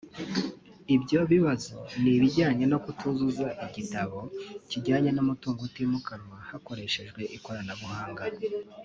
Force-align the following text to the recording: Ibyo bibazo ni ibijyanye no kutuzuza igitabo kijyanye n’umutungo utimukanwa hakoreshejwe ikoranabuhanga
Ibyo 0.95 1.19
bibazo 1.31 1.73
ni 2.01 2.09
ibijyanye 2.17 2.65
no 2.71 2.77
kutuzuza 2.83 3.47
igitabo 3.65 4.19
kijyanye 4.69 5.09
n’umutungo 5.13 5.59
utimukanwa 5.67 6.37
hakoreshejwe 6.49 7.21
ikoranabuhanga 7.37 8.23